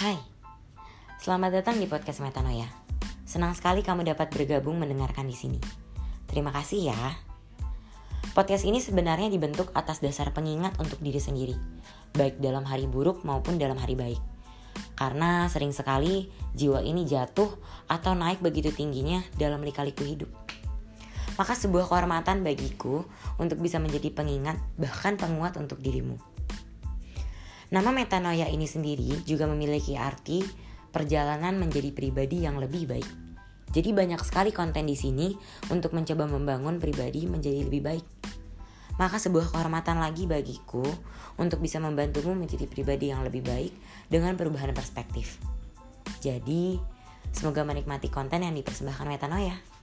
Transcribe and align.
Hai, 0.00 0.16
selamat 1.20 1.60
datang 1.60 1.76
di 1.76 1.84
podcast 1.84 2.24
Metanoia. 2.24 2.64
Senang 3.28 3.52
sekali 3.52 3.84
kamu 3.84 4.08
dapat 4.08 4.32
bergabung 4.32 4.80
mendengarkan 4.80 5.28
di 5.28 5.36
sini. 5.36 5.60
Terima 6.24 6.48
kasih 6.56 6.88
ya. 6.88 6.96
Podcast 8.32 8.64
ini 8.64 8.80
sebenarnya 8.80 9.28
dibentuk 9.28 9.68
atas 9.76 10.00
dasar 10.00 10.32
pengingat 10.32 10.72
untuk 10.80 10.96
diri 11.04 11.20
sendiri, 11.20 11.52
baik 12.16 12.40
dalam 12.40 12.64
hari 12.64 12.88
buruk 12.88 13.28
maupun 13.28 13.60
dalam 13.60 13.76
hari 13.76 13.92
baik. 13.92 14.16
Karena 14.96 15.44
sering 15.52 15.76
sekali 15.76 16.32
jiwa 16.56 16.80
ini 16.80 17.04
jatuh 17.04 17.52
atau 17.84 18.16
naik 18.16 18.40
begitu 18.40 18.72
tingginya 18.72 19.20
dalam 19.36 19.60
lika-liku 19.60 20.08
hidup. 20.08 20.32
Maka 21.36 21.52
sebuah 21.52 21.84
kehormatan 21.92 22.40
bagiku 22.40 23.04
untuk 23.36 23.60
bisa 23.60 23.76
menjadi 23.76 24.08
pengingat 24.16 24.56
bahkan 24.80 25.20
penguat 25.20 25.60
untuk 25.60 25.76
dirimu. 25.84 26.39
Nama 27.70 27.94
metanoia 27.94 28.50
ini 28.50 28.66
sendiri 28.66 29.22
juga 29.22 29.46
memiliki 29.46 29.94
arti 29.94 30.42
perjalanan 30.90 31.54
menjadi 31.54 31.94
pribadi 31.94 32.42
yang 32.42 32.58
lebih 32.58 32.90
baik. 32.90 33.10
Jadi 33.70 33.94
banyak 33.94 34.18
sekali 34.26 34.50
konten 34.50 34.90
di 34.90 34.98
sini 34.98 35.30
untuk 35.70 35.94
mencoba 35.94 36.26
membangun 36.26 36.82
pribadi 36.82 37.30
menjadi 37.30 37.62
lebih 37.62 37.82
baik. 37.86 38.06
Maka 38.98 39.22
sebuah 39.22 39.54
kehormatan 39.54 40.02
lagi 40.02 40.26
bagiku 40.26 40.82
untuk 41.38 41.62
bisa 41.62 41.78
membantumu 41.78 42.34
menjadi 42.34 42.66
pribadi 42.66 43.14
yang 43.14 43.22
lebih 43.22 43.46
baik 43.46 43.70
dengan 44.10 44.34
perubahan 44.34 44.74
perspektif. 44.74 45.38
Jadi, 46.18 46.74
semoga 47.30 47.62
menikmati 47.62 48.10
konten 48.10 48.42
yang 48.42 48.52
dipersembahkan 48.58 49.06
Metanoia. 49.06 49.79